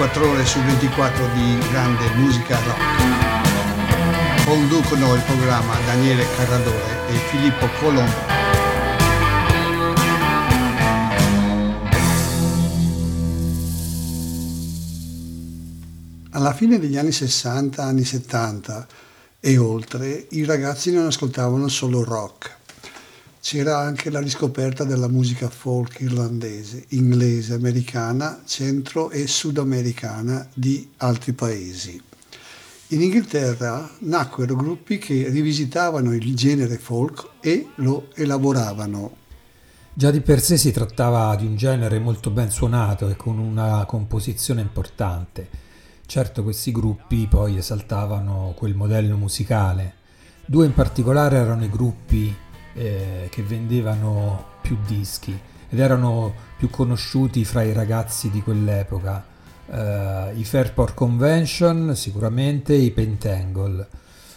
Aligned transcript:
24 0.00 0.30
ore 0.30 0.46
su 0.46 0.58
24 0.60 1.26
di 1.34 1.58
grande 1.70 2.08
musica 2.14 2.58
rock. 2.64 2.80
Conducono 4.46 5.14
il 5.14 5.20
programma 5.24 5.74
Daniele 5.84 6.24
Carradore 6.36 7.06
e 7.10 7.16
Filippo 7.28 7.68
Colombo. 7.78 8.38
Alla 16.30 16.54
fine 16.54 16.78
degli 16.78 16.96
anni 16.96 17.12
60, 17.12 17.84
anni 17.84 18.04
70 18.04 18.86
e 19.38 19.58
oltre, 19.58 20.28
i 20.30 20.46
ragazzi 20.46 20.94
non 20.94 21.04
ascoltavano 21.04 21.68
solo 21.68 22.02
rock. 22.04 22.59
C'era 23.42 23.78
anche 23.78 24.10
la 24.10 24.20
riscoperta 24.20 24.84
della 24.84 25.08
musica 25.08 25.48
folk 25.48 26.00
irlandese, 26.00 26.84
inglese, 26.88 27.54
americana, 27.54 28.42
centro 28.44 29.10
e 29.10 29.26
sudamericana 29.26 30.46
di 30.52 30.90
altri 30.98 31.32
paesi. 31.32 32.00
In 32.88 33.00
Inghilterra 33.00 33.88
nacquero 34.00 34.54
gruppi 34.54 34.98
che 34.98 35.28
rivisitavano 35.30 36.12
il 36.12 36.34
genere 36.36 36.76
folk 36.76 37.30
e 37.40 37.68
lo 37.76 38.08
elaboravano. 38.14 39.16
Già 39.94 40.10
di 40.10 40.20
per 40.20 40.42
sé 40.42 40.58
si 40.58 40.70
trattava 40.70 41.34
di 41.34 41.46
un 41.46 41.56
genere 41.56 41.98
molto 41.98 42.30
ben 42.30 42.50
suonato 42.50 43.08
e 43.08 43.16
con 43.16 43.38
una 43.38 43.86
composizione 43.86 44.60
importante. 44.60 45.48
Certo 46.04 46.42
questi 46.42 46.72
gruppi 46.72 47.26
poi 47.26 47.56
esaltavano 47.56 48.52
quel 48.54 48.74
modello 48.74 49.16
musicale. 49.16 49.94
Due 50.44 50.66
in 50.66 50.74
particolare 50.74 51.38
erano 51.38 51.64
i 51.64 51.70
gruppi 51.70 52.34
eh, 52.74 53.28
che 53.30 53.42
vendevano 53.42 54.44
più 54.60 54.76
dischi 54.86 55.38
ed 55.68 55.78
erano 55.78 56.32
più 56.56 56.68
conosciuti 56.70 57.44
fra 57.44 57.62
i 57.62 57.72
ragazzi 57.72 58.30
di 58.30 58.42
quell'epoca. 58.42 59.24
Eh, 59.70 60.32
I 60.34 60.44
Fairport 60.44 60.94
Convention 60.94 61.94
sicuramente, 61.94 62.74
i 62.74 62.90
Pentangle. 62.90 63.88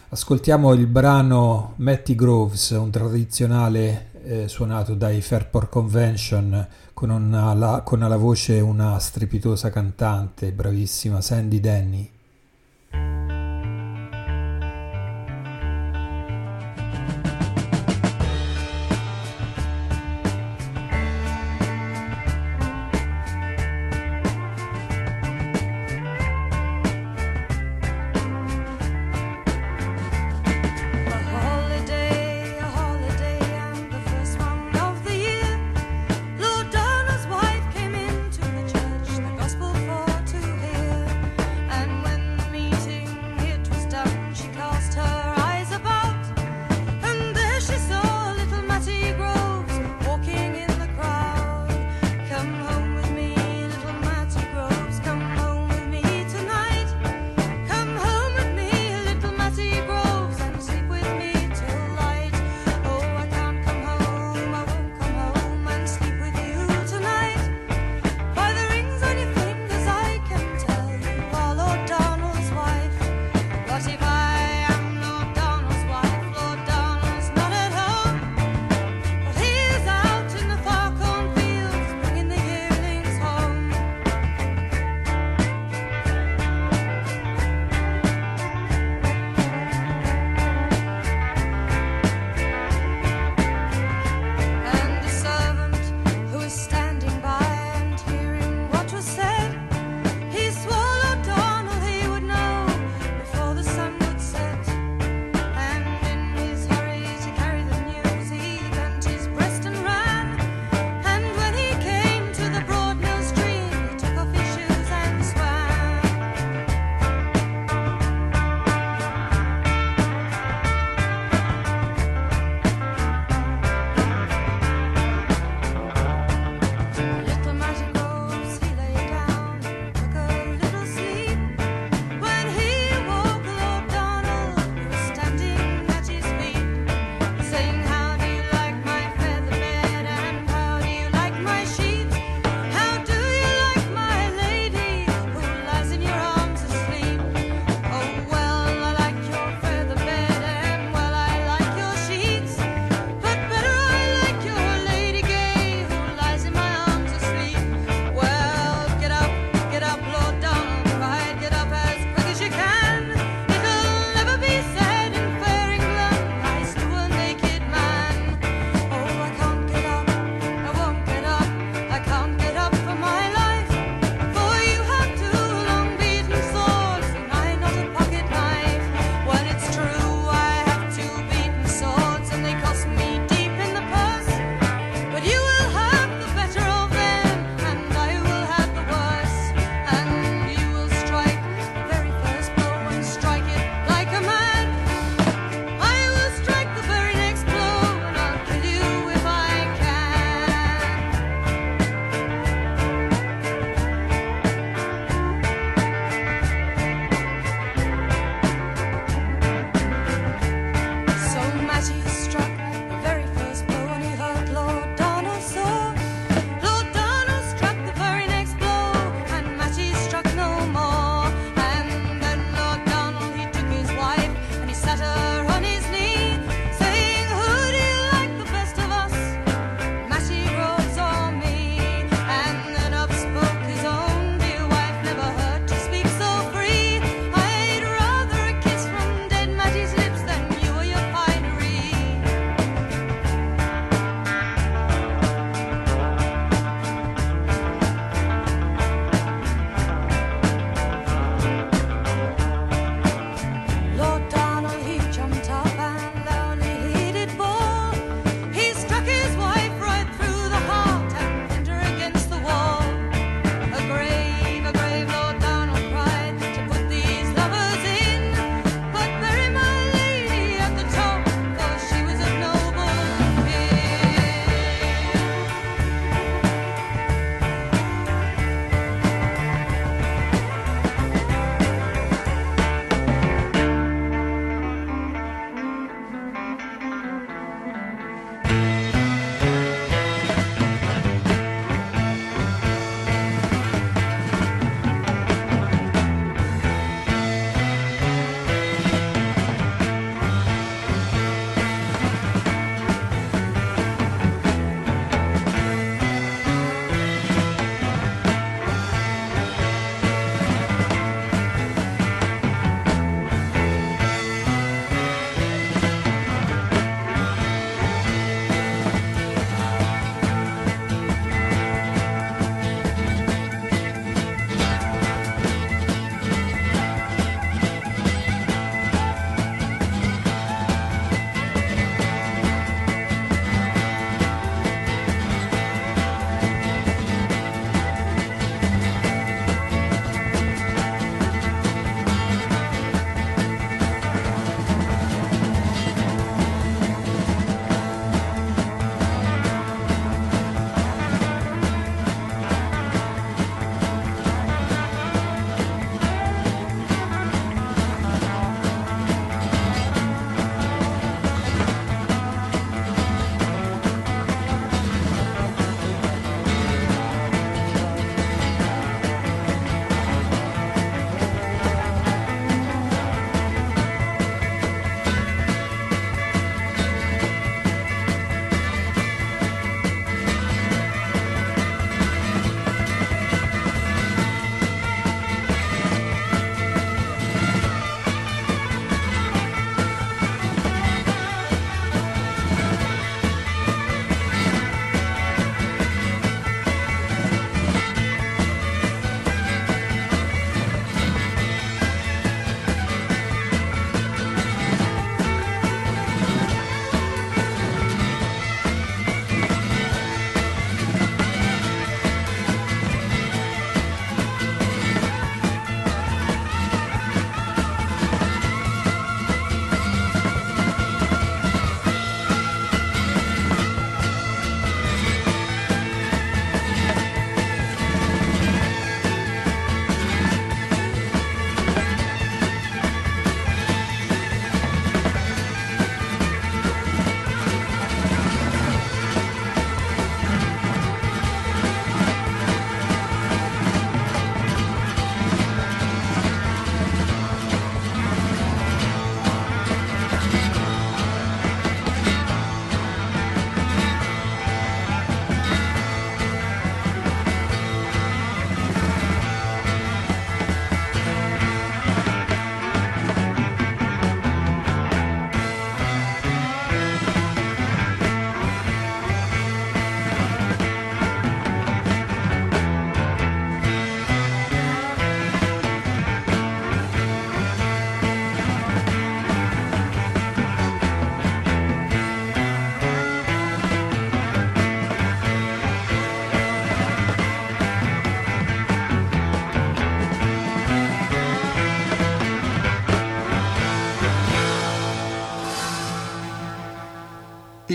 Ascoltiamo 0.10 0.74
il 0.74 0.86
brano 0.86 1.74
Matty 1.78 2.14
Groves, 2.14 2.70
un 2.70 2.92
tradizionale 2.92 4.12
eh, 4.24 4.48
suonato 4.48 4.94
dai 4.94 5.22
Fairport 5.22 5.70
Convention 5.70 6.68
con, 6.94 7.10
una, 7.10 7.54
la, 7.54 7.82
con 7.84 8.04
alla 8.04 8.18
voce 8.18 8.60
una 8.60 9.00
strepitosa 9.00 9.70
cantante, 9.70 10.52
bravissima, 10.52 11.20
Sandy 11.20 11.60
Denny. 11.60 12.13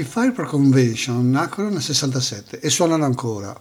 Firepower 0.08 0.48
Convention 0.48 1.30
nacquero 1.30 1.68
nel 1.68 1.82
67 1.82 2.60
e 2.60 2.70
suonano 2.70 3.04
ancora. 3.04 3.54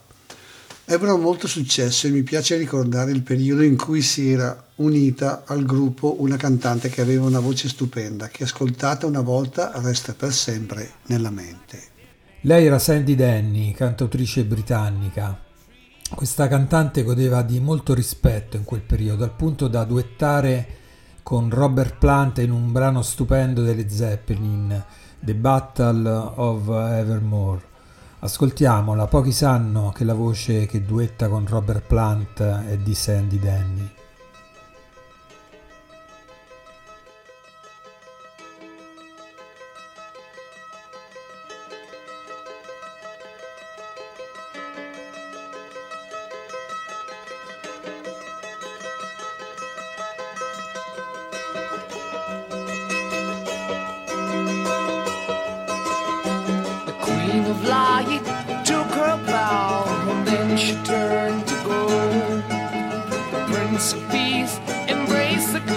Ebbero 0.85 1.17
molto 1.17 1.45
successo 1.45 2.07
e 2.07 2.11
mi 2.11 2.23
piace 2.23 2.55
ricordare 2.55 3.11
il 3.11 3.21
periodo 3.21 3.61
in 3.63 3.75
cui 3.75 4.01
si 4.01 4.31
era 4.31 4.65
unita 4.75 5.43
al 5.45 5.65
gruppo 5.65 6.21
una 6.21 6.37
cantante 6.37 6.87
che 6.87 7.01
aveva 7.01 7.25
una 7.25 7.41
voce 7.41 7.67
stupenda, 7.67 8.29
che 8.29 8.45
ascoltata 8.45 9.05
una 9.05 9.19
volta 9.19 9.73
resta 9.75 10.13
per 10.13 10.31
sempre 10.31 10.91
nella 11.07 11.31
mente. 11.31 11.83
Lei 12.41 12.65
era 12.65 12.79
Sandy 12.79 13.15
Denny, 13.15 13.73
cantautrice 13.73 14.45
britannica. 14.45 15.43
Questa 16.15 16.47
cantante 16.47 17.03
godeva 17.03 17.41
di 17.41 17.59
molto 17.59 17.93
rispetto 17.93 18.55
in 18.55 18.63
quel 18.63 18.81
periodo, 18.81 19.25
al 19.25 19.35
punto 19.35 19.67
da 19.67 19.83
duettare 19.83 20.67
con 21.21 21.49
Robert 21.49 21.97
Plant 21.97 22.37
in 22.37 22.51
un 22.51 22.71
brano 22.71 23.01
stupendo 23.01 23.61
delle 23.61 23.89
Zeppelin. 23.89 24.85
The 25.19 25.33
Battle 25.33 26.07
of 26.35 26.67
Evermore. 26.69 27.61
Ascoltiamola, 28.19 29.07
pochi 29.07 29.31
sanno 29.31 29.91
che 29.91 30.03
la 30.03 30.13
voce 30.13 30.65
che 30.65 30.85
duetta 30.85 31.27
con 31.27 31.45
Robert 31.47 31.85
Plant 31.85 32.41
è 32.41 32.77
di 32.77 32.93
Sandy 32.93 33.39
Denny. 33.39 33.96
peace. 63.77 64.59
Embrace 64.87 65.53
the 65.53 65.76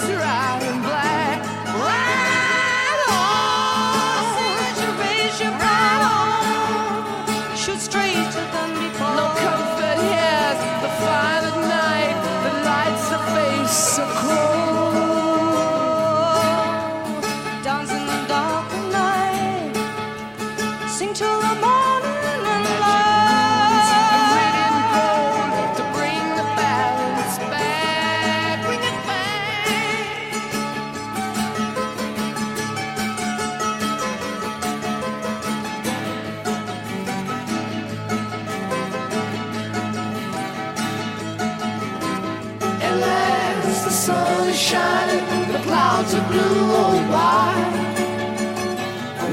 clouds 46.11 46.13
of 46.13 46.27
blue 46.31 46.71
rolling 46.71 47.07
by. 47.09 47.55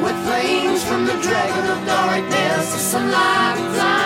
With 0.02 0.16
flames 0.26 0.82
from 0.85 1.06
the 1.06 1.18
dragon 1.23 1.70
of 1.70 1.87
darkness, 1.87 2.73
the 2.73 2.78
sunlight 2.78 3.58
flies. 3.75 3.98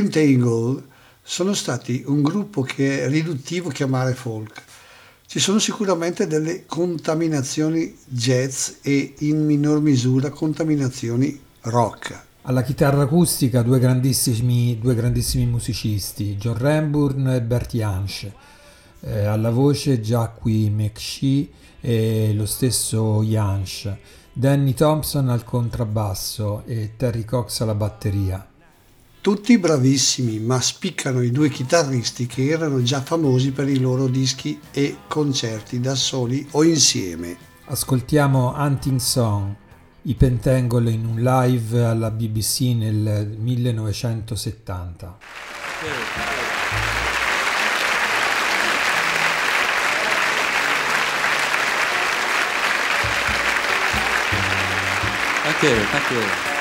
Pentangle 0.00 0.82
sono 1.22 1.52
stati 1.52 2.02
un 2.06 2.22
gruppo 2.22 2.62
che 2.62 3.04
è 3.04 3.08
riduttivo 3.08 3.68
chiamare 3.68 4.14
folk. 4.14 4.62
Ci 5.26 5.38
sono 5.38 5.58
sicuramente 5.58 6.26
delle 6.26 6.64
contaminazioni 6.64 7.94
jazz 8.06 8.70
e 8.80 9.14
in 9.18 9.44
minor 9.44 9.82
misura 9.82 10.30
contaminazioni 10.30 11.38
rock. 11.62 12.18
Alla 12.42 12.62
chitarra 12.62 13.02
acustica 13.02 13.60
due 13.60 13.78
grandissimi, 13.78 14.78
due 14.80 14.94
grandissimi 14.94 15.44
musicisti, 15.44 16.36
John 16.36 16.56
Ramburn 16.56 17.28
e 17.28 17.42
Bert 17.42 17.74
Jansch. 17.74 18.26
Eh, 19.00 19.24
alla 19.26 19.50
voce 19.50 20.00
Jacqui 20.00 20.70
McShee 20.70 21.48
e 21.80 22.32
lo 22.34 22.46
stesso 22.46 23.22
Jansch. 23.22 23.86
Danny 24.32 24.72
Thompson 24.72 25.28
al 25.28 25.44
contrabbasso 25.44 26.62
e 26.64 26.92
Terry 26.96 27.26
Cox 27.26 27.60
alla 27.60 27.74
batteria. 27.74 28.49
Tutti 29.22 29.58
bravissimi, 29.58 30.38
ma 30.38 30.58
spiccano 30.62 31.20
i 31.20 31.30
due 31.30 31.50
chitarristi 31.50 32.24
che 32.24 32.48
erano 32.48 32.82
già 32.82 33.02
famosi 33.02 33.50
per 33.52 33.68
i 33.68 33.78
loro 33.78 34.06
dischi 34.06 34.58
e 34.70 35.00
concerti 35.06 35.78
da 35.78 35.94
soli 35.94 36.48
o 36.52 36.64
insieme. 36.64 37.36
Ascoltiamo 37.66 38.54
Hunting 38.56 38.98
Song, 38.98 39.54
i 40.02 40.14
Pentangle 40.14 40.90
in 40.90 41.04
un 41.04 41.20
live 41.20 41.84
alla 41.84 42.10
BBC 42.10 42.60
nel 42.74 43.36
1970. 43.36 45.18
Thank 55.42 55.62
you, 55.62 55.84
thank 55.90 56.10
you. 56.10 56.59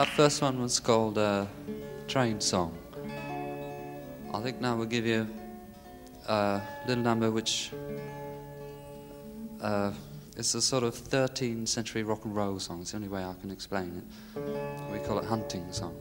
That 0.00 0.08
first 0.08 0.40
one 0.40 0.62
was 0.62 0.80
called 0.80 1.18
uh, 1.18 1.44
Train 2.08 2.40
Song. 2.40 2.74
I 4.32 4.40
think 4.40 4.58
now 4.58 4.74
we'll 4.74 4.86
give 4.86 5.04
you 5.04 5.28
a 6.26 6.62
little 6.86 7.04
number 7.04 7.30
which 7.30 7.70
uh, 9.60 9.92
is 10.38 10.54
a 10.54 10.62
sort 10.62 10.84
of 10.84 10.94
13th 10.94 11.68
century 11.68 12.02
rock 12.02 12.24
and 12.24 12.34
roll 12.34 12.58
song. 12.58 12.80
It's 12.80 12.92
the 12.92 12.96
only 12.96 13.08
way 13.08 13.22
I 13.22 13.34
can 13.42 13.50
explain 13.50 14.02
it. 14.34 14.42
We 14.90 15.00
call 15.00 15.18
it 15.18 15.26
Hunting 15.26 15.70
Song. 15.70 15.94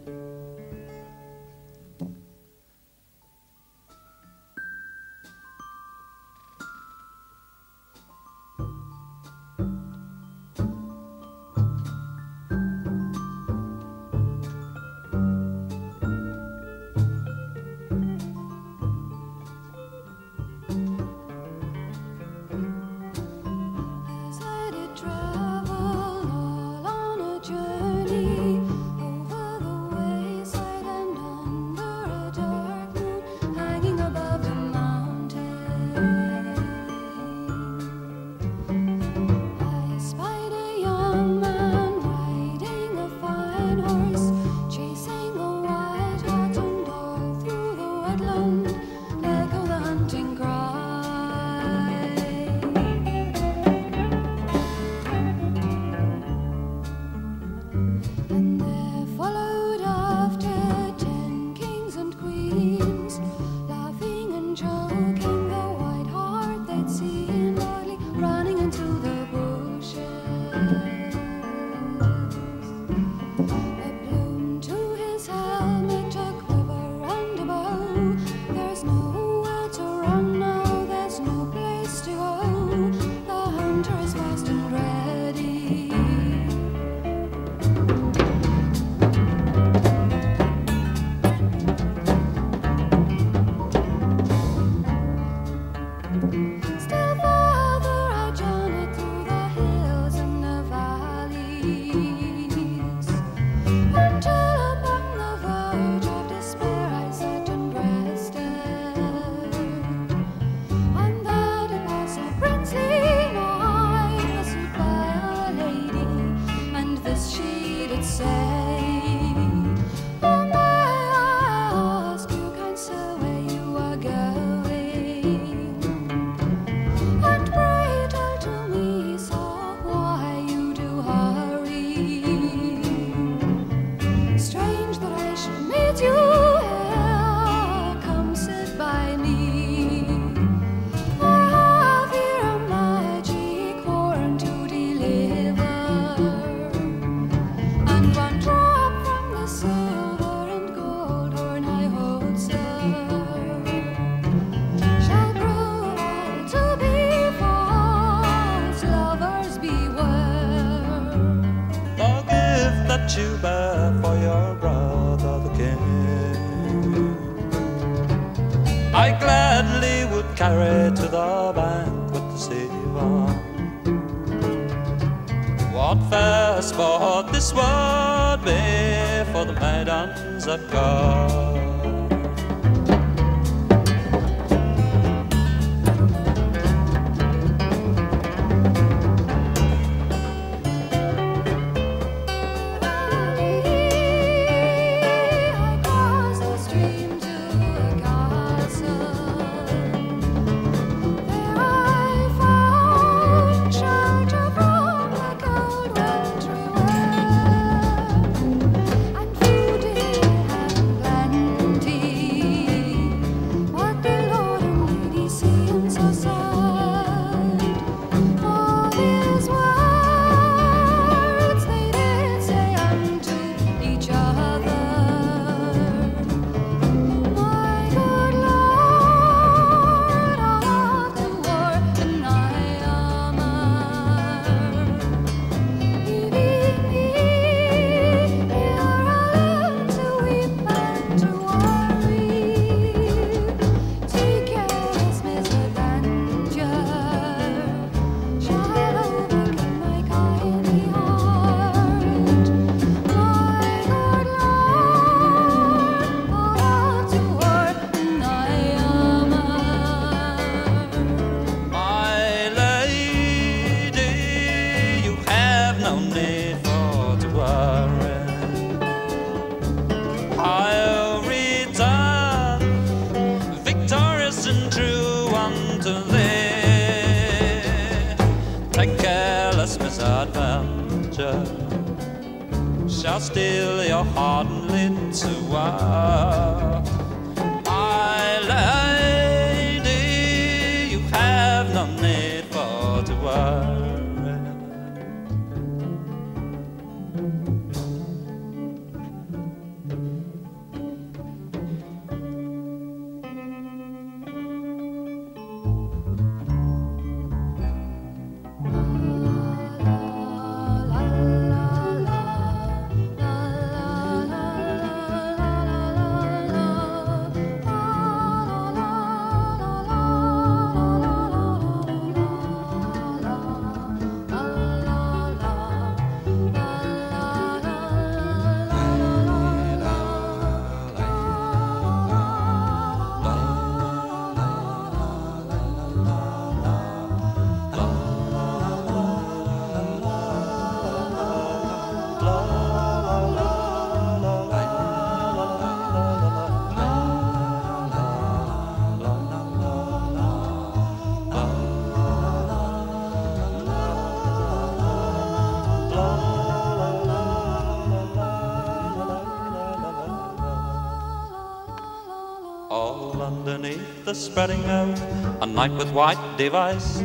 The 364.09 364.15
spreading 364.15 364.65
oak, 364.71 364.97
a 365.39 365.45
knight 365.45 365.71
with 365.73 365.91
white 365.91 366.35
device. 366.35 366.99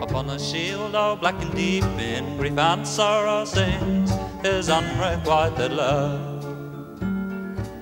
Upon 0.00 0.30
a 0.30 0.38
shield 0.38 0.94
all 0.94 1.16
black 1.16 1.34
and 1.42 1.52
deep 1.52 1.82
in 1.98 2.36
grief 2.36 2.56
and 2.56 2.86
sorrow 2.86 3.44
sings 3.44 4.12
his 4.44 4.70
unrequited 4.70 5.72
love. 5.72 6.44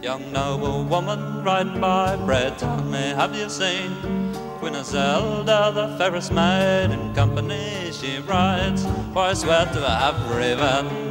Young 0.03 0.33
noble 0.33 0.85
woman 0.85 1.45
riding 1.45 1.83
by, 1.83 2.17
pray 2.25 2.51
tell 2.57 2.83
me, 2.85 3.13
have 3.21 3.37
you 3.37 3.51
seen 3.51 3.91
Queen 4.59 4.83
Zelda, 4.83 5.71
the 5.75 5.99
fairest 5.99 6.33
maid 6.33 6.93
in 6.93 7.15
company 7.15 7.91
she 7.93 8.21
rides? 8.21 8.87
For 9.13 9.25
I 9.33 9.35
swear 9.35 9.67
to 9.67 9.81
have 9.87 10.19
revenge. 10.35 11.06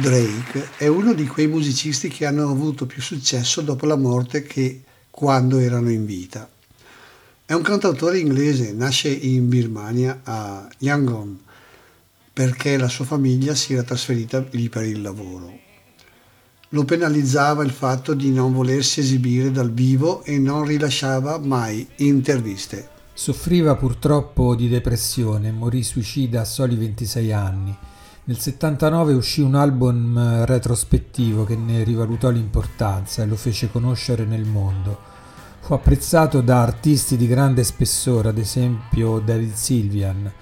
Drake 0.00 0.70
è 0.78 0.86
uno 0.86 1.12
di 1.12 1.26
quei 1.26 1.46
musicisti 1.46 2.08
che 2.08 2.24
hanno 2.24 2.48
avuto 2.48 2.86
più 2.86 3.02
successo 3.02 3.60
dopo 3.60 3.84
la 3.84 3.96
morte 3.96 4.42
che 4.42 4.82
quando 5.10 5.58
erano 5.58 5.90
in 5.90 6.06
vita. 6.06 6.48
È 7.44 7.52
un 7.52 7.60
cantautore 7.60 8.18
inglese, 8.18 8.72
nasce 8.72 9.10
in 9.10 9.48
Birmania 9.50 10.20
a 10.24 10.66
Yangon 10.78 11.38
perché 12.32 12.78
la 12.78 12.88
sua 12.88 13.04
famiglia 13.04 13.54
si 13.54 13.74
era 13.74 13.82
trasferita 13.82 14.42
lì 14.52 14.70
per 14.70 14.84
il 14.84 15.02
lavoro. 15.02 15.58
Lo 16.70 16.84
penalizzava 16.86 17.62
il 17.62 17.72
fatto 17.72 18.14
di 18.14 18.30
non 18.30 18.54
volersi 18.54 19.00
esibire 19.00 19.50
dal 19.50 19.70
vivo 19.70 20.24
e 20.24 20.38
non 20.38 20.64
rilasciava 20.64 21.36
mai 21.38 21.86
interviste. 21.96 22.88
Soffriva 23.12 23.76
purtroppo 23.76 24.54
di 24.54 24.68
depressione 24.68 25.50
morì 25.52 25.82
suicida 25.82 26.40
a 26.40 26.44
soli 26.46 26.76
26 26.76 27.32
anni. 27.32 27.76
Nel 28.24 28.38
79 28.38 29.14
uscì 29.14 29.40
un 29.40 29.54
album 29.54 30.16
eh, 30.16 30.46
retrospettivo 30.46 31.44
che 31.44 31.56
ne 31.56 31.82
rivalutò 31.82 32.30
l'importanza 32.30 33.22
e 33.22 33.26
lo 33.26 33.36
fece 33.36 33.70
conoscere 33.70 34.24
nel 34.24 34.44
mondo. 34.44 35.08
Fu 35.60 35.74
apprezzato 35.74 36.40
da 36.40 36.62
artisti 36.62 37.16
di 37.16 37.26
grande 37.26 37.64
spessore, 37.64 38.28
ad 38.28 38.38
esempio 38.38 39.20
David 39.20 39.54
Sylvian. 39.54 40.32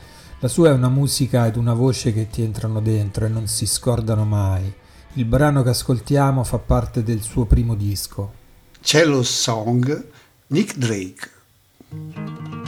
La 0.40 0.48
sua 0.48 0.70
è 0.70 0.72
una 0.72 0.88
musica 0.88 1.46
ed 1.46 1.56
una 1.56 1.74
voce 1.74 2.12
che 2.12 2.28
ti 2.28 2.42
entrano 2.42 2.80
dentro 2.80 3.24
e 3.24 3.28
non 3.28 3.46
si 3.46 3.66
scordano 3.66 4.24
mai. 4.24 4.72
Il 5.14 5.24
brano 5.24 5.62
che 5.62 5.70
ascoltiamo 5.70 6.44
fa 6.44 6.58
parte 6.58 7.02
del 7.02 7.22
suo 7.22 7.44
primo 7.44 7.74
disco. 7.74 8.32
Cello 8.80 9.22
Song, 9.22 10.06
Nick 10.48 10.76
Drake. 10.76 12.67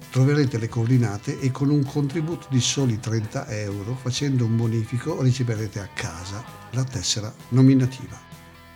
troverete 0.09 0.57
le 0.57 0.67
coordinate 0.67 1.39
e 1.39 1.51
con 1.51 1.69
un 1.69 1.85
contributo 1.85 2.47
di 2.49 2.59
soli 2.59 2.99
30 2.99 3.47
euro 3.49 3.93
facendo 3.93 4.45
un 4.45 4.57
bonifico 4.57 5.21
riceverete 5.21 5.79
a 5.79 5.89
casa 5.93 6.43
la 6.71 6.83
tessera 6.83 7.31
nominativa. 7.49 8.19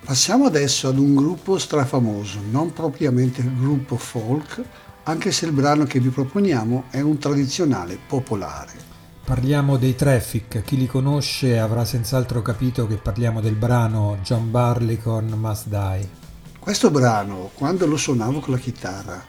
Passiamo 0.05 0.45
adesso 0.45 0.88
ad 0.88 0.99
un 0.99 1.15
gruppo 1.15 1.57
strafamoso, 1.57 2.41
non 2.51 2.71
propriamente 2.71 3.41
il 3.41 3.51
gruppo 3.57 3.97
folk, 3.97 4.62
anche 5.05 5.31
se 5.31 5.47
il 5.47 5.51
brano 5.51 5.85
che 5.85 5.99
vi 5.99 6.09
proponiamo 6.09 6.83
è 6.91 7.01
un 7.01 7.17
tradizionale 7.17 7.97
popolare. 8.07 8.98
Parliamo 9.29 9.77
dei 9.77 9.93
Traffic, 9.93 10.63
chi 10.63 10.75
li 10.75 10.87
conosce 10.87 11.59
avrà 11.59 11.85
senz'altro 11.85 12.41
capito 12.41 12.87
che 12.87 12.95
parliamo 12.95 13.41
del 13.41 13.53
brano 13.53 14.17
John 14.23 14.49
Barleycorn 14.49 15.33
Must 15.33 15.67
Die. 15.67 16.09
Questo 16.57 16.89
brano, 16.89 17.51
quando 17.53 17.85
lo 17.85 17.95
suonavo 17.95 18.39
con 18.39 18.55
la 18.55 18.59
chitarra, 18.59 19.23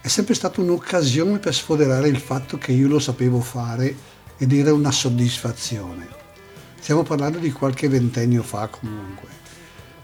è 0.00 0.08
sempre 0.08 0.34
stata 0.34 0.60
un'occasione 0.60 1.38
per 1.38 1.54
sfoderare 1.54 2.08
il 2.08 2.18
fatto 2.18 2.58
che 2.58 2.72
io 2.72 2.88
lo 2.88 2.98
sapevo 2.98 3.38
fare 3.38 3.94
ed 4.36 4.52
era 4.52 4.72
una 4.72 4.90
soddisfazione. 4.90 6.08
Stiamo 6.80 7.04
parlando 7.04 7.38
di 7.38 7.52
qualche 7.52 7.88
ventennio 7.88 8.42
fa 8.42 8.66
comunque. 8.66 9.28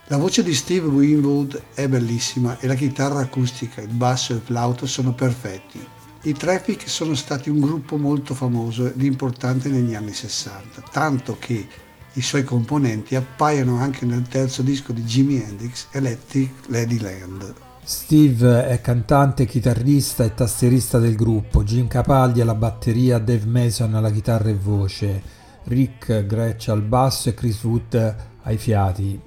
La 0.07 0.19
voce 0.19 0.45
di 0.45 0.55
Steve 0.55 0.87
Winwood 0.87 1.61
è 1.75 1.89
bellissima 1.89 2.61
e 2.61 2.69
la 2.69 2.75
chitarra 2.75 3.19
acustica, 3.19 3.81
il 3.81 3.89
basso 3.89 4.35
e 4.35 4.37
il 4.37 4.43
flauto 4.43 4.87
sono 4.87 5.13
perfetti. 5.13 5.85
I 6.25 6.35
Traffic 6.35 6.89
sono 6.89 7.17
stati 7.17 7.51
un 7.51 7.59
gruppo 7.59 7.97
molto 7.97 8.33
famoso 8.35 8.87
ed 8.87 9.03
importante 9.03 9.69
negli 9.69 9.97
anni 9.97 10.13
60, 10.13 10.83
tanto 10.93 11.37
che 11.37 11.67
i 12.13 12.23
suoi 12.23 12.45
componenti 12.45 13.17
appaiono 13.17 13.79
anche 13.79 14.07
nel 14.07 14.29
terzo 14.29 14.63
disco 14.63 14.93
di 14.93 15.03
Jimi 15.03 15.43
Hendrix, 15.43 15.87
Electric 15.91 16.51
Ladyland. 16.69 17.55
Steve 17.83 18.69
è 18.69 18.81
cantante, 18.81 19.47
chitarrista 19.47 20.23
e 20.23 20.33
tastierista 20.33 21.01
del 21.01 21.17
gruppo, 21.17 21.65
Jim 21.65 21.89
Capaldi 21.89 22.41
alla 22.41 22.55
batteria, 22.55 23.19
Dave 23.19 23.47
Mason 23.47 23.93
alla 23.93 24.13
chitarra 24.13 24.49
e 24.49 24.55
voce, 24.55 25.23
Rick 25.65 26.25
Gretsch 26.25 26.69
al 26.69 26.83
basso 26.83 27.31
e 27.31 27.35
Chris 27.35 27.65
Wood 27.65 28.17
ai 28.43 28.59
fiati. 28.59 29.21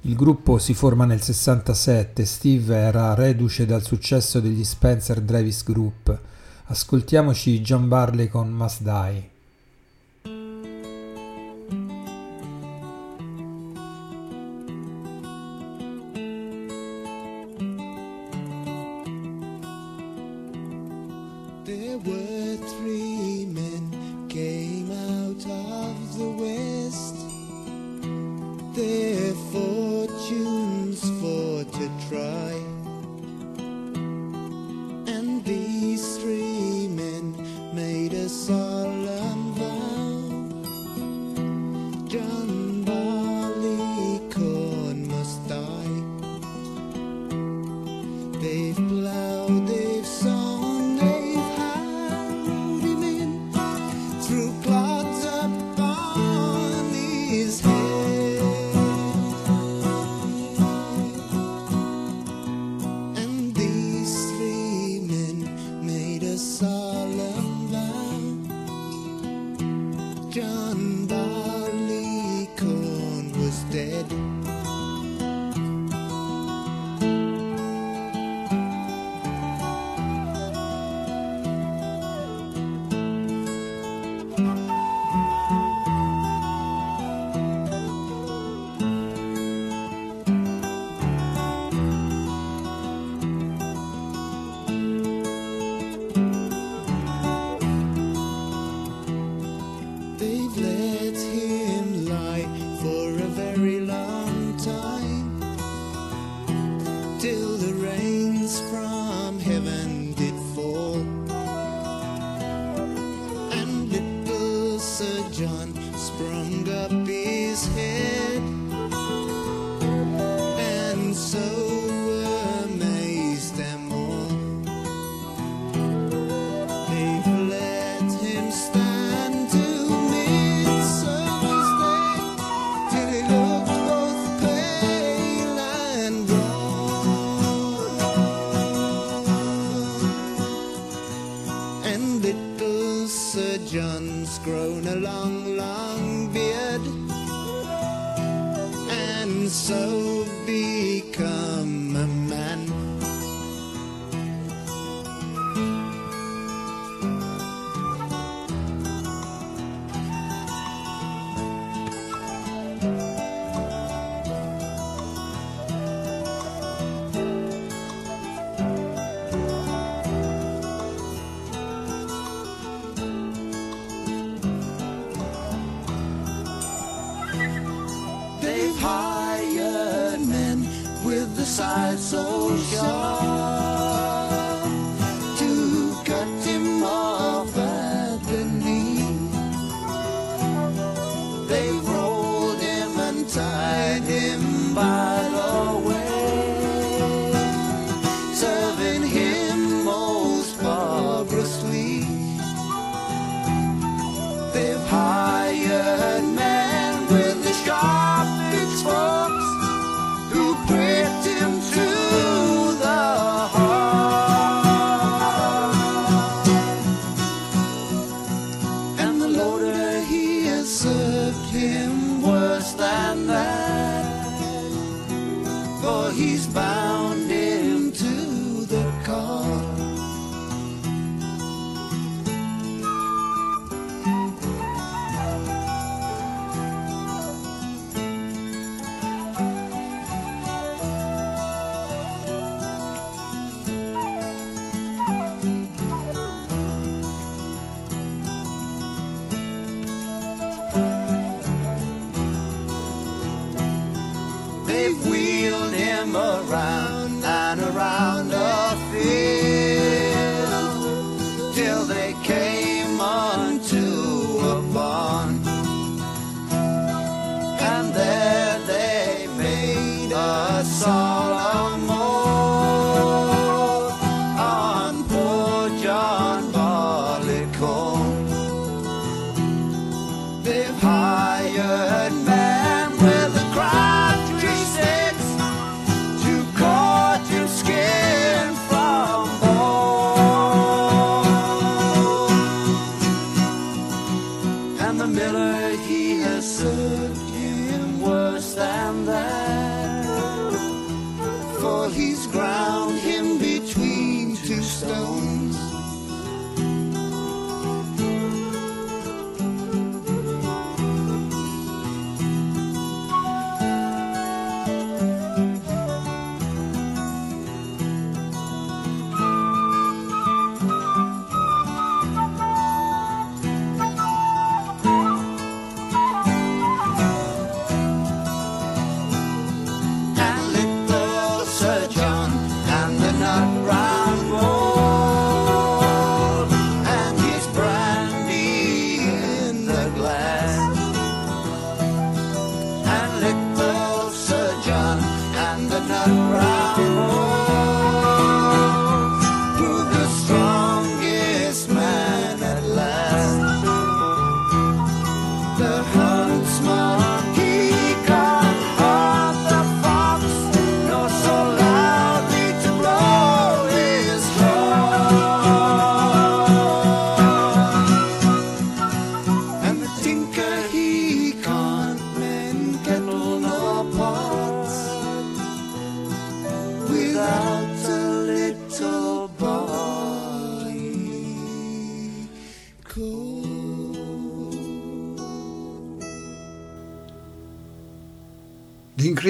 Il 0.00 0.16
gruppo 0.16 0.58
si 0.58 0.74
forma 0.74 1.04
nel 1.04 1.22
67, 1.22 2.24
Steve 2.24 2.74
era 2.74 3.14
reduce 3.14 3.64
dal 3.64 3.84
successo 3.84 4.40
degli 4.40 4.64
Spencer 4.64 5.20
Davis 5.20 5.62
Group. 5.62 6.30
Ascoltiamoci 6.72 7.60
John 7.60 7.86
Barley 7.86 8.28
con 8.28 8.50
Must 8.50 8.80
Die. 8.80 9.31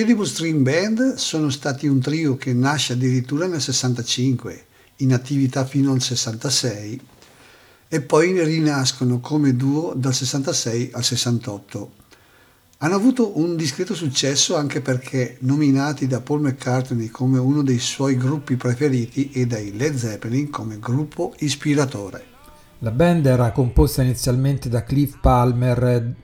Incredible 0.03 0.29
String 0.29 0.63
Band 0.63 1.15
sono 1.15 1.49
stati 1.49 1.87
un 1.87 2.01
trio 2.01 2.35
che 2.35 2.53
nasce 2.53 2.95
addirittura 2.95 3.47
nel 3.47 3.61
65, 3.61 4.65
in 4.97 5.13
attività 5.13 5.65
fino 5.65 5.93
al 5.93 6.03
66, 6.03 7.01
e 7.87 8.01
poi 8.01 8.43
rinascono 8.43 9.21
come 9.21 9.55
duo 9.55 9.93
dal 9.95 10.13
66 10.13 10.91
al 10.95 11.05
68. 11.05 11.93
Hanno 12.79 12.95
avuto 12.97 13.39
un 13.39 13.55
discreto 13.55 13.95
successo 13.95 14.57
anche 14.57 14.81
perché 14.81 15.37
nominati 15.43 16.09
da 16.09 16.21
Paul 16.21 16.41
McCartney 16.41 17.07
come 17.07 17.39
uno 17.39 17.63
dei 17.63 17.79
suoi 17.79 18.17
gruppi 18.17 18.57
preferiti 18.57 19.31
e 19.31 19.47
dai 19.47 19.77
Led 19.77 19.95
Zeppelin 19.95 20.51
come 20.51 20.81
gruppo 20.81 21.33
ispiratore. 21.39 22.25
La 22.81 22.91
band 22.91 23.25
era 23.27 23.53
composta 23.53 24.03
inizialmente 24.03 24.69
da 24.69 24.83
Cliff 24.83 25.21
Palmer 25.21 26.17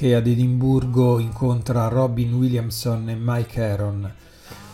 che 0.00 0.14
ad 0.14 0.26
Edimburgo 0.26 1.18
incontra 1.18 1.88
Robin 1.88 2.32
Williamson 2.32 3.10
e 3.10 3.18
Mike 3.20 3.62
Aaron. 3.62 4.10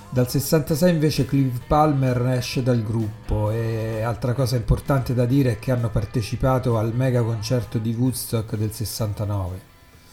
Dal 0.09 0.31
66 0.31 0.89
invece 0.89 1.27
Cliff 1.27 1.67
Palmer 1.67 2.29
esce 2.29 2.63
dal 2.63 2.81
gruppo 2.81 3.51
e 3.51 4.03
altra 4.03 4.35
cosa 4.35 4.55
importante 4.55 5.15
da 5.15 5.25
dire 5.25 5.51
è 5.51 5.59
che 5.59 5.73
hanno 5.73 5.91
partecipato 5.91 6.79
al 6.79 6.95
mega 6.95 7.23
concerto 7.23 7.79
di 7.79 7.93
Woodstock 7.93 8.55
del 8.55 8.71
69. 8.71 9.61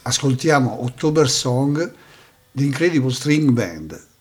Ascoltiamo 0.02 0.82
October 0.82 1.30
Song, 1.30 1.94
The 2.52 2.64
Incredible 2.64 3.12
String 3.12 3.52
Band. 3.52 4.13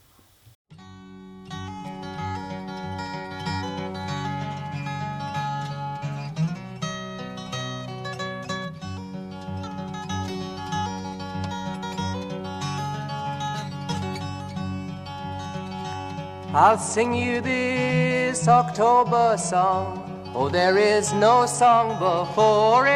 I'll 16.54 16.76
sing 16.76 17.14
you 17.14 17.40
this 17.40 18.46
October 18.46 19.38
song. 19.38 20.04
Oh, 20.34 20.50
there 20.50 20.76
is 20.76 21.14
no 21.14 21.46
song 21.46 21.98
before 21.98 22.86
it. 22.86 22.92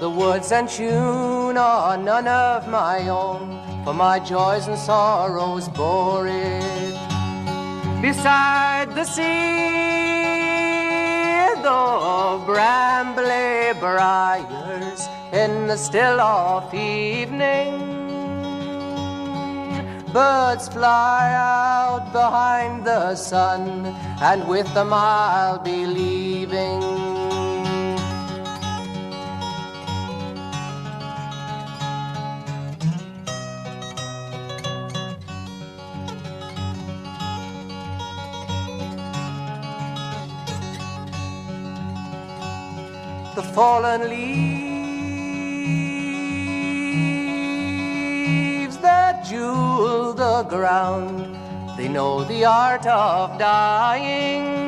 The 0.00 0.10
words 0.10 0.50
and 0.50 0.68
tune 0.68 1.56
are 1.56 1.96
none 1.96 2.26
of 2.26 2.66
my 2.66 3.08
own, 3.08 3.84
for 3.84 3.94
my 3.94 4.18
joys 4.18 4.66
and 4.66 4.76
sorrows 4.76 5.68
bore 5.68 6.26
it. 6.26 6.94
Beside 8.02 8.92
the 8.96 9.04
sea, 9.04 9.70
the 11.62 12.42
brambly 12.44 13.78
briars 13.78 15.06
in 15.32 15.68
the 15.68 15.76
still 15.76 16.20
of 16.20 16.74
evening. 16.74 17.91
Birds 20.12 20.68
fly 20.68 21.32
out 21.34 22.12
behind 22.12 22.84
the 22.84 23.16
sun, 23.16 23.86
and 24.20 24.46
with 24.46 24.68
them 24.74 24.92
I'll 24.92 25.58
be 25.58 25.86
leaving. 25.86 26.80
The 43.34 43.42
fallen 43.54 44.10
leaves 44.10 44.61
jewel 49.24 50.12
the 50.12 50.42
ground, 50.44 51.36
they 51.76 51.88
know 51.88 52.24
the 52.24 52.44
art 52.44 52.86
of 52.86 53.38
dying 53.38 54.62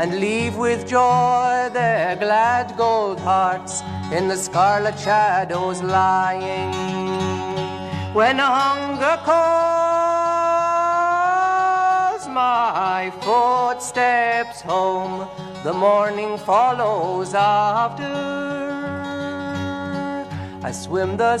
and 0.00 0.18
leave 0.18 0.56
with 0.56 0.88
joy 0.88 1.68
their 1.74 2.16
glad 2.16 2.74
gold 2.76 3.20
hearts 3.20 3.82
in 4.12 4.28
the 4.28 4.36
scarlet 4.36 4.98
shadows 4.98 5.82
lying. 5.82 6.72
When 8.14 8.38
hunger 8.38 9.18
calls 9.24 9.60
my 12.28 13.12
footsteps 13.20 14.62
home, 14.62 15.28
the 15.64 15.72
morning 15.74 16.38
follows 16.38 17.34
after. 17.34 18.40
I 20.62 20.72
swim 20.72 21.16
the 21.18 21.36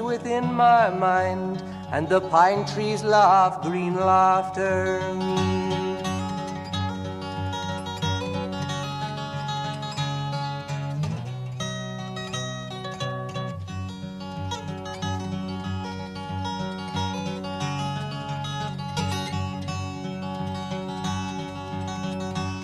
within 0.00 0.52
my 0.52 0.90
mind, 0.90 1.62
and 1.92 2.08
the 2.08 2.20
pine 2.20 2.64
trees 2.66 3.02
laugh 3.02 3.62
green 3.62 3.94
laughter. 3.94 5.00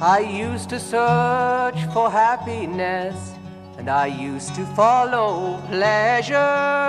I 0.06 0.18
used 0.18 0.68
to 0.68 0.78
search 0.78 1.82
for 1.94 2.10
happiness 2.10 3.32
and 3.78 3.88
I 3.88 4.06
used 4.06 4.54
to 4.56 4.66
follow 4.76 5.58
pleasure. 5.68 6.83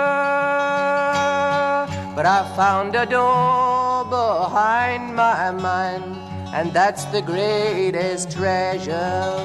But 2.16 2.24
I 2.24 2.48
found 2.56 2.96
a 2.96 3.04
door 3.04 4.06
behind 4.06 5.14
my 5.14 5.50
mind, 5.50 6.16
and 6.54 6.72
that's 6.72 7.04
the 7.12 7.20
greatest 7.20 8.30
treasure. 8.30 9.36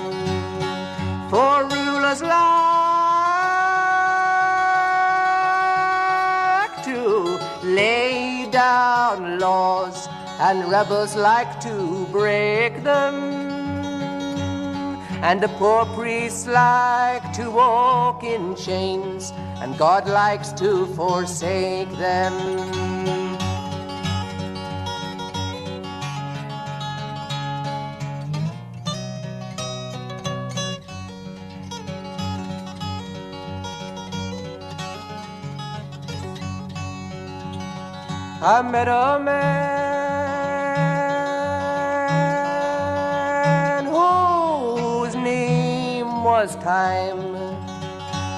For 1.30 1.66
rulers 1.68 2.22
like 2.22 2.32
to 6.86 7.38
lay 7.62 8.48
down 8.50 9.40
laws, 9.40 10.08
and 10.40 10.72
rebels 10.72 11.18
like 11.18 11.60
to 11.68 12.08
break 12.10 12.84
them. 12.84 13.41
And 15.24 15.40
the 15.40 15.50
poor 15.50 15.86
priests 15.86 16.48
like 16.48 17.32
to 17.34 17.52
walk 17.52 18.24
in 18.24 18.56
chains, 18.56 19.32
and 19.62 19.78
God 19.78 20.08
likes 20.08 20.52
to 20.54 20.88
forsake 20.96 21.92
them. 21.92 22.34
I 38.44 38.64
met 38.64 38.88
a 38.88 39.20
man 39.20 39.91
was 46.42 46.56
Time, 46.56 47.36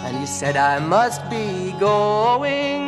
and 0.04 0.18
he 0.18 0.26
said 0.26 0.58
I 0.58 0.78
must 0.78 1.22
be 1.30 1.72
going. 1.80 2.84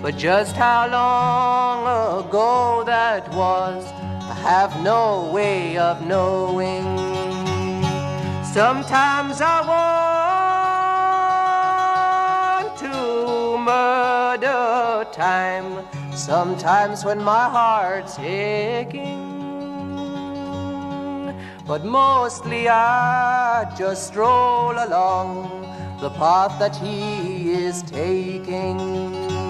But 0.00 0.16
just 0.16 0.54
how 0.54 0.86
long 0.86 1.80
ago 2.20 2.84
that 2.86 3.28
was, 3.34 3.84
I 4.30 4.34
have 4.50 4.80
no 4.84 5.32
way 5.34 5.78
of 5.78 6.06
knowing. 6.06 6.84
Sometimes 8.44 9.40
I 9.40 9.58
want 12.62 12.78
to 12.84 13.58
murder 13.58 15.08
time. 15.10 15.84
Sometimes 16.14 17.04
when 17.04 17.20
my 17.20 17.48
heart's 17.48 18.16
aching. 18.20 19.21
But 21.72 21.86
mostly 21.86 22.68
I 22.68 23.64
just 23.78 24.08
stroll 24.08 24.72
along 24.72 25.62
the 26.02 26.10
path 26.10 26.58
that 26.58 26.76
he 26.76 27.50
is 27.50 27.80
taking. 27.80 29.41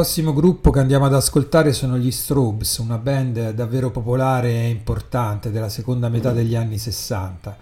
Prossimo 0.00 0.32
gruppo 0.32 0.70
che 0.70 0.78
andiamo 0.78 1.04
ad 1.04 1.12
ascoltare 1.12 1.74
sono 1.74 1.98
gli 1.98 2.10
Strobes, 2.10 2.78
una 2.78 2.96
band 2.96 3.50
davvero 3.50 3.90
popolare 3.90 4.50
e 4.50 4.70
importante 4.70 5.50
della 5.50 5.68
seconda 5.68 6.08
metà 6.08 6.32
degli 6.32 6.56
anni 6.56 6.78
60. 6.78 7.54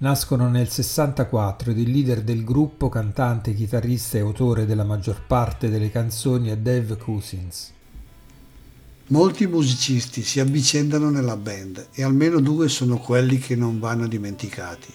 Nascono 0.00 0.50
nel 0.50 0.68
64 0.68 1.70
ed 1.70 1.78
il 1.78 1.90
leader 1.90 2.20
del 2.20 2.44
gruppo, 2.44 2.90
cantante, 2.90 3.54
chitarrista 3.54 4.18
e 4.18 4.20
autore 4.20 4.66
della 4.66 4.84
maggior 4.84 5.22
parte 5.26 5.70
delle 5.70 5.90
canzoni 5.90 6.50
è 6.50 6.58
Dave 6.58 6.98
Cousins. 6.98 7.72
Molti 9.06 9.46
musicisti 9.46 10.22
si 10.22 10.38
avvicendano 10.38 11.08
nella 11.08 11.38
band 11.38 11.88
e 11.94 12.02
almeno 12.02 12.40
due 12.40 12.68
sono 12.68 12.98
quelli 12.98 13.38
che 13.38 13.56
non 13.56 13.80
vanno 13.80 14.06
dimenticati. 14.06 14.92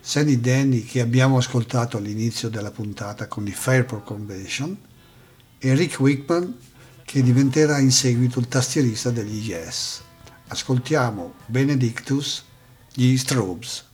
Sandy 0.00 0.40
Denny 0.40 0.82
che 0.82 1.02
abbiamo 1.02 1.36
ascoltato 1.36 1.98
all'inizio 1.98 2.48
della 2.48 2.70
puntata 2.70 3.26
con 3.26 3.46
i 3.46 3.52
Fairport 3.52 4.04
Convention 4.04 4.87
e 5.58 5.90
Wickman 5.98 6.56
che 7.04 7.22
diventerà 7.22 7.78
in 7.78 7.90
seguito 7.90 8.38
il 8.38 8.48
tastierista 8.48 9.10
degli 9.10 9.48
Yes. 9.48 10.02
Ascoltiamo 10.48 11.34
Benedictus, 11.46 12.44
gli 12.92 13.16
Strobes. 13.16 13.87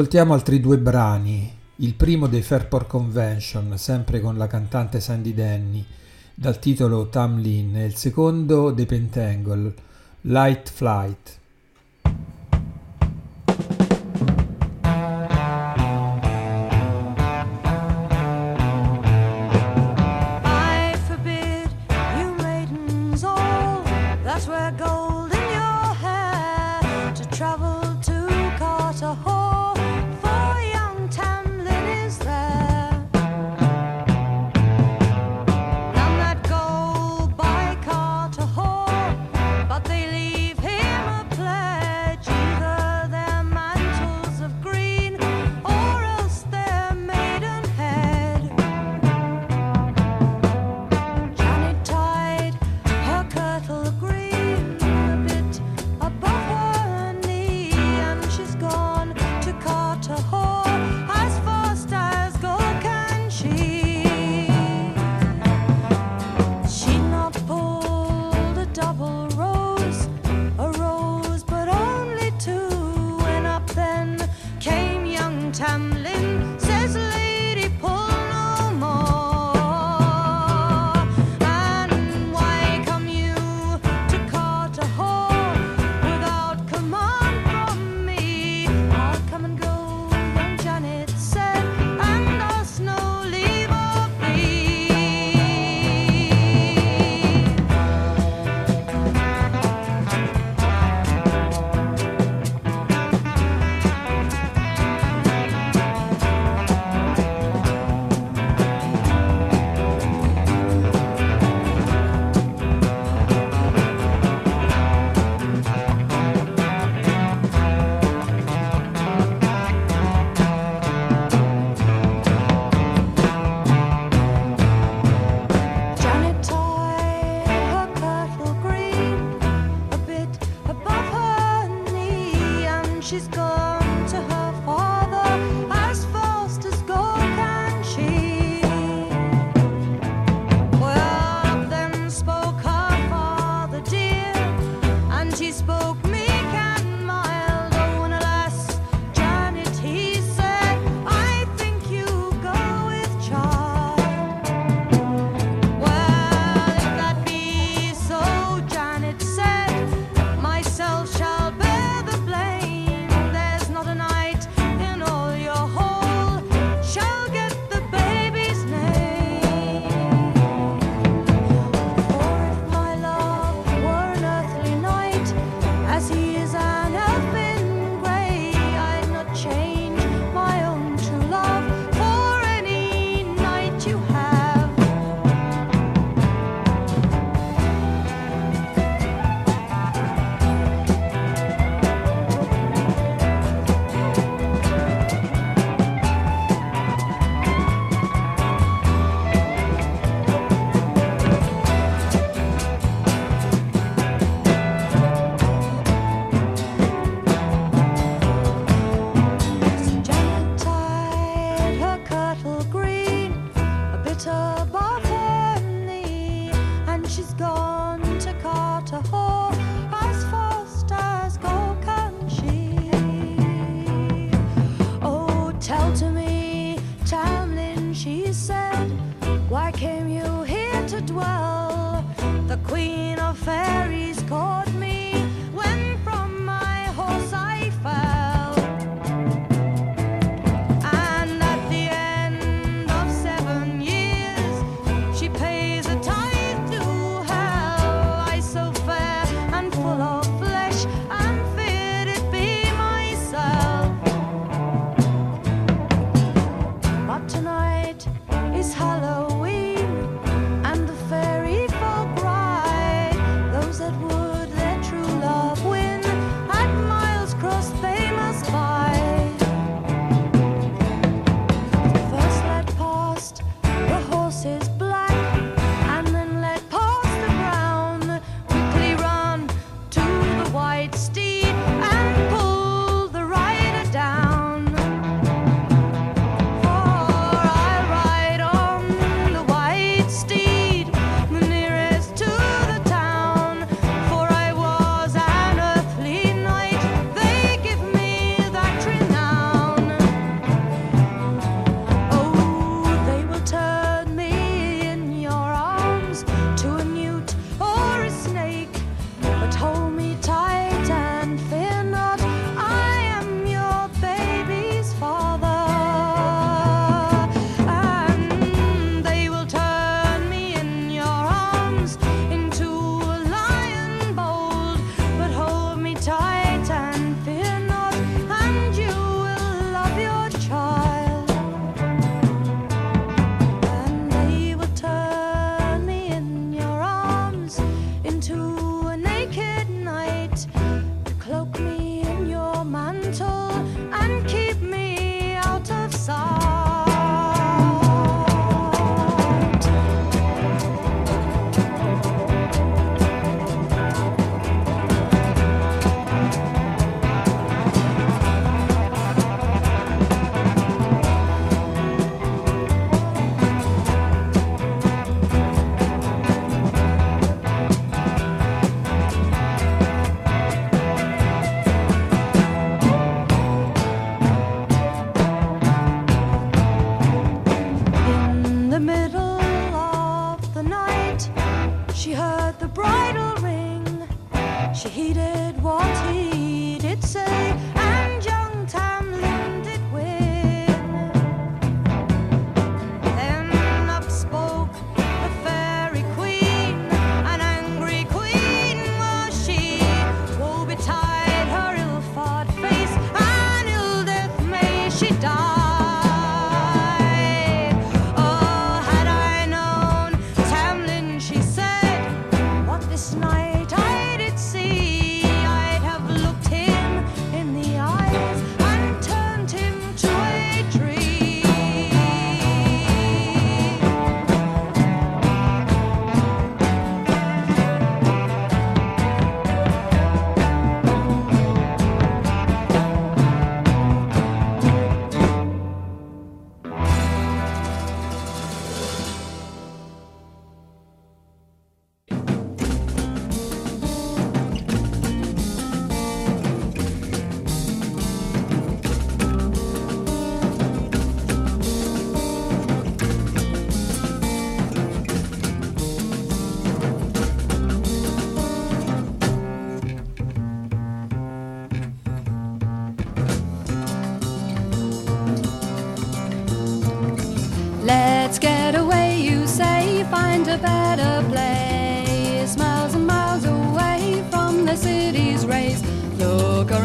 Ascoltiamo 0.00 0.32
altri 0.32 0.60
due 0.60 0.78
brani, 0.78 1.54
il 1.76 1.92
primo 1.92 2.26
dei 2.26 2.40
Fairport 2.40 2.86
Convention, 2.86 3.76
sempre 3.76 4.18
con 4.22 4.38
la 4.38 4.46
cantante 4.46 4.98
Sandy 4.98 5.34
Denny, 5.34 5.84
dal 6.34 6.58
titolo 6.58 7.10
Tamlin, 7.10 7.76
e 7.76 7.84
il 7.84 7.96
secondo 7.96 8.70
dei 8.70 8.86
Pentangle, 8.86 9.74
Light 10.22 10.70
Flight. 10.70 11.38
Travel. 27.30 27.79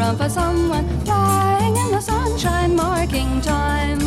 down 0.06 0.16
for 0.16 0.28
someone 0.28 1.04
lying 1.04 1.76
in 1.76 1.90
the 1.90 2.00
sunshine, 2.00 2.76
marking 2.76 3.40
time. 3.40 3.98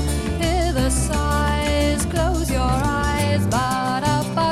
Hear 0.42 0.72
the 0.72 0.90
sighs, 0.90 2.06
close 2.06 2.50
your 2.50 2.62
eyes, 2.62 3.46
but 3.48 4.04
up. 4.04 4.49